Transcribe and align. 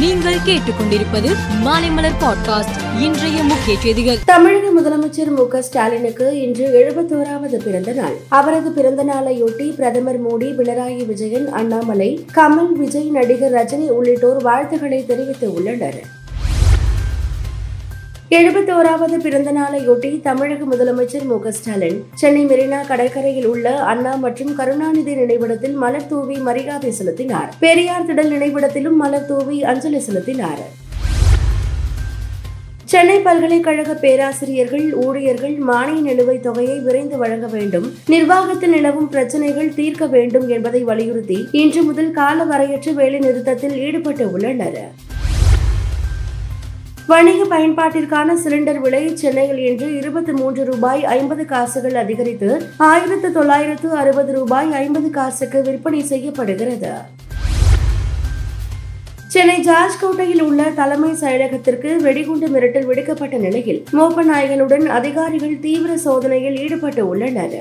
நீங்கள் 0.00 0.34
கேட்டுக்கொண்டிருப்பது 0.34 1.30
மாலைமலர் 1.64 2.16
பாட்காஸ்ட். 2.20 3.00
இன்றைய 3.00 3.42
முக்கிய 3.42 3.76
செய்திகள். 3.80 4.18
தமிழக 4.24 4.80
முதலமைச்சர் 4.80 5.36
மு 5.36 5.48
க 5.48 5.62
ஸ்டாலினுக்கு 5.62 6.40
இன்று 6.40 6.66
எழுபத்தோராவது 6.80 7.56
பிறந்த 7.64 7.92
நாள். 7.92 8.16
அவரது 8.28 8.70
பிறந்த 8.70 9.04
நாளையொட்டி 9.04 9.74
பிரதமர் 9.74 10.26
மோடி 10.26 10.56
பினராயி 10.56 11.06
விஜயன் 11.06 11.48
அண்ணாமலை 11.48 12.26
கமல் 12.34 12.72
விஜய் 12.72 13.10
நடிகர் 13.10 13.52
ரஜினி 13.52 13.88
உள்ளிட்டோர் 13.88 14.42
வாழ்த்துக்களை 14.42 15.06
தெரிவித்து 15.06 15.54
உள்ளனர். 15.54 16.22
எழுபத்தோராவது 18.38 19.16
பிறந்த 19.16 19.52
நாளையொட்டி 19.52 20.20
தமிழக 20.20 20.64
முதலமைச்சர் 20.64 21.24
மு 21.24 21.38
க 21.38 21.50
ஸ்டாலின் 21.50 22.04
சென்னை 22.14 22.46
மெரினா 22.46 22.86
கடற்கரையில் 22.86 23.46
உள்ள 23.46 23.74
அண்ணா 23.82 24.14
மற்றும் 24.16 24.54
கருணாநிதி 24.54 25.14
நினைவிடத்தில் 25.14 25.72
மலர் 25.72 26.06
தூவி 26.06 26.36
மரியாதை 26.36 26.90
செலுத்தினார். 26.90 27.50
பெரியார் 27.60 28.06
திடல் 28.06 28.32
நினைவிடத்திலும் 28.32 28.96
மலர் 28.96 29.26
தூவி 29.26 29.62
அஞ்சலி 29.64 29.98
செலுத்தினார். 29.98 30.62
சென்னை 32.84 33.18
பல்கலைக்கழக 33.18 33.94
பேராசிரியர்கள் 33.94 34.94
ஊழியர்கள் 34.94 35.56
மானிய 35.58 36.00
நிலுவைத் 36.02 36.42
தொகையை 36.42 36.78
விரைந்து 36.78 37.18
வழங்க 37.18 37.46
வேண்டும் 37.46 37.92
நிர்வாகத்தில் 38.06 38.70
நிலவும் 38.70 39.08
பிரச்சினைகள் 39.08 39.74
தீர்க்க 39.74 40.06
வேண்டும் 40.06 40.48
என்பதை 40.48 40.82
வலியுறுத்தி 40.82 41.48
இன்று 41.52 41.82
முதல் 41.82 42.10
கால 42.10 42.44
வரையற்ற 42.44 42.92
வேலை 42.92 43.18
நிறுத்தத்தில் 43.18 43.76
ஈடுபட்டு 43.76 44.32
உள்ளனர். 44.32 44.80
வணிக 47.10 47.40
பயன்பாட்டிற்கான 47.50 48.34
சிலிண்டர் 48.42 48.78
விலை 48.84 49.00
சென்னையில் 49.20 49.58
இன்று 49.68 49.86
இருபத்தி 49.98 50.32
மூன்று 50.38 50.62
ரூபாய் 50.68 51.02
ஐம்பது 51.16 51.44
காசுகள் 51.50 51.96
அதிகரித்து 52.02 52.48
ஆயிரத்து 52.86 53.28
தொள்ளாயிரத்து 53.32 53.88
அறுபது 54.02 54.32
ரூபாய் 54.38 54.70
ஐம்பது 54.80 55.10
காசுக்கு 55.18 55.60
விற்பனை 55.66 56.00
செய்யப்படுகிறது. 56.12 56.92
சென்னை 59.34 59.58
ஜார்ஜ் 59.68 60.00
கோட்டையில் 60.00 60.42
உள்ள 60.48 60.70
தலைமை 60.80 61.12
செயலகத்திற்கு 61.22 61.92
வெடிகுண்டு 62.06 62.48
மிரட்டல் 62.56 62.88
விடுக்கப்பட்ட 62.90 63.36
நிலையில் 63.46 63.80
மோப்ப 63.98 64.24
நாய்களுடன் 64.32 64.86
அதிகாரிகள் 64.98 65.56
தீவிர 65.66 65.96
சோதனையில் 66.06 66.60
ஈடுபட்டு 66.66 67.04
உள்ளனர். 67.12 67.58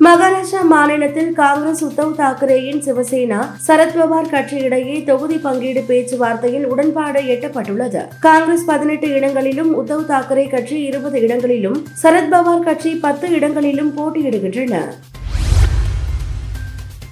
மகாராஷ்டிரா 0.00 0.60
மாநிலத்தில் 0.62 1.32
காங்கிரஸ் 1.32 1.82
உத்தவ் 1.84 2.14
தாக்கரேயின் 2.20 2.80
சிவசேனா 2.86 3.40
சரத்பவார் 3.66 4.30
கட்சி 4.30 4.56
இடையே 4.56 5.04
தொகுதி 5.04 5.36
பங்கீடு 5.36 5.80
பேச்சுவார்த்தையில் 5.88 6.64
உடன்பாடு 6.64 7.20
எட்டப்பட்டுள்ளது. 7.34 8.08
காங்கிரஸ் 8.20 8.64
பதினெட்டு 8.64 9.08
இடங்களிலும் 9.08 9.70
உத்தவ் 9.80 10.06
தாக்கரே 10.06 10.48
கட்சி 10.48 10.82
இருபது 10.82 11.20
இடங்களிலும் 11.20 11.78
சரத்பவார் 12.02 12.64
கட்சி 12.64 12.94
பத்து 12.94 13.28
இடங்களிலும் 13.30 13.92
போட்டியிடுகின்றன. 13.98 14.80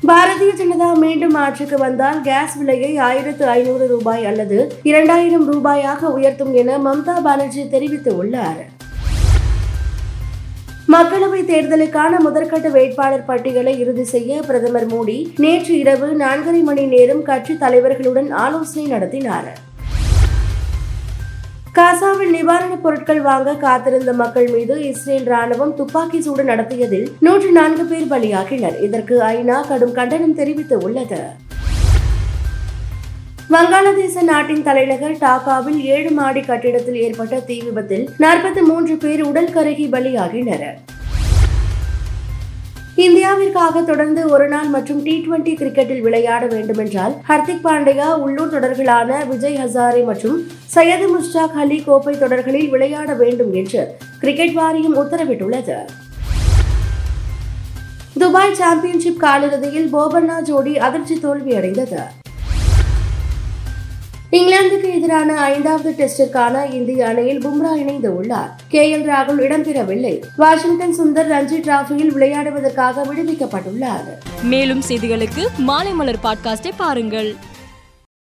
பாரதிய 0.09 0.53
ஜனதா 0.61 0.99
மீண்டும் 0.99 1.35
ஆட்சிக்கு 1.35 1.79
வந்தால் 1.79 2.21
கேஸ் 2.21 2.59
விலையை 2.59 2.99
ஆயிரத்து 2.99 3.47
ஐநூறு 3.47 3.87
ரூபாய் 3.87 4.25
அல்லது 4.25 4.73
இரண்டாயிரம் 4.83 5.53
ரூபாயாக 5.53 6.13
உயர்த்தும் 6.19 6.53
என 6.53 6.79
மம்தா 6.79 7.17
பானர்ஜி 7.29 7.63
தெரிவித்துள்ளார் 7.77 8.63
மக்களவை 10.89 11.41
தேர்தலுக்கான 11.51 12.13
முதற்கட்ட 12.25 12.71
வேட்பாளர் 12.71 13.25
பட்டியலை 13.25 13.79
இறுதி 13.79 14.05
செய்ய 14.05 14.43
பிரதமர் 14.43 14.87
மோடி 14.87 15.33
நேற்று 15.37 15.79
இரவு 15.79 16.17
நான்கரை 16.19 16.63
மணி 16.63 16.87
நேரம் 16.87 17.23
கட்சி 17.23 17.55
தலைவர்களுடன் 17.55 18.31
ஆலோசனை 18.31 18.87
நடத்தினார். 18.87 19.51
காசாவில் 21.75 22.33
நிவாரணப் 22.37 22.83
பொருட்கள் 22.83 23.21
வாங்க 23.21 23.55
காத்திருந்த 23.55 24.13
மக்கள் 24.13 24.49
மீது 24.49 24.89
இஸ்ரேல் 24.89 25.29
ராணுவம் 25.29 25.75
துப்பாக்கி 25.75 26.21
சூடு 26.21 26.45
நடத்தியதில் 26.45 27.13
நூற்று 27.21 27.53
நான்கு 27.53 27.85
பேர் 27.85 28.11
பலியாகினர். 28.11 28.81
இதற்கு 28.81 29.23
ஐநா 29.23 29.69
கடும் 29.69 29.93
கண்டனம் 29.93 30.35
தெரிவித்து 30.35 30.79
உள்ளது. 30.79 31.23
வங்காளதேச 33.53 34.23
நாட்டின் 34.23 34.63
தலைநகர் 34.67 35.15
டாக்காவில் 35.23 35.79
ஏழு 35.95 36.11
மாடி 36.19 36.43
கட்டிடத்தில் 36.49 36.99
ஏற்பட்ட 37.05 37.39
தீ 37.49 37.57
விபத்தில் 37.65 38.05
நாற்பத்தி 38.23 38.63
மூன்று 38.69 38.95
பேர் 39.05 39.23
உடல் 39.29 39.51
கருகி 39.55 39.87
பலியாகினர். 39.95 40.67
இந்தியாவிற்காக 43.07 43.83
தொடர்ந்து 43.89 44.23
ஒருநாள் 44.35 44.71
மற்றும் 44.75 45.01
டி 45.07 45.15
டுவெண்டி 45.25 45.55
கிரிக்கெட்டில் 45.63 46.05
விளையாட 46.07 46.43
வேண்டுமென்றால் 46.55 47.17
ஹர்திக் 47.31 47.65
பாண்டியா 47.67 48.09
உள்ளூர் 48.27 48.55
தொடர்களான 48.55 49.19
விஜய் 49.33 49.59
ஹசாரே 49.63 50.05
மற்றும் 50.11 50.39
சையது 50.77 51.09
முஸ்டாக் 51.17 51.59
அலி 51.65 51.81
கோப்பை 51.89 52.15
தொடர்களில் 52.23 52.71
விளையாட 52.77 53.11
வேண்டும் 53.25 53.53
என்று 53.63 53.83
கிரிக்கெட் 54.23 54.57
வாரியம் 54.61 54.97
உத்தரவிட்டுள்ளது. 55.05 55.79
துபாய் 58.23 58.59
சாம்பியன்ஷிப் 58.63 59.23
காலிறுதியில் 59.27 59.93
போபண்ணா 59.97 60.39
ஜோடி 60.51 60.75
அதிர்ச்சி 60.89 61.19
தோல்வியடைந்தது. 61.27 62.03
இங்கிலாந்துக்கு 64.61 64.95
எதிரான 64.95 65.41
ஐந்தாவது 65.41 65.95
டெஸ்டிற்கான 65.99 66.73
இந்திய 66.73 67.07
அணியில் 67.07 67.47
பும்ரா 67.47 67.75
இணைந்து 67.77 68.17
உள்ளார் 68.17 68.61
கே. 68.69 68.97
எல். 68.97 69.01
ராகுல் 69.01 69.41
இடம்பெறவில்லை. 69.41 70.23
வாஷிங்டன் 70.37 70.95
சுந்தர் 70.99 71.31
ரஞ்சி 71.31 71.61
டிராஃபியில் 71.63 72.13
விளையாடுவதற்காக 72.13 73.03
விடுவிக்கப்பட்டுள்ளார். 73.05 74.43
மேலும் 74.43 74.83
செய்திகளுக்கு 74.89 75.47
மாலை 75.57 75.93
மலர் 75.93 76.19
பாட்காஸ்டை 76.23 76.71
பாருங்கள். 76.77 77.35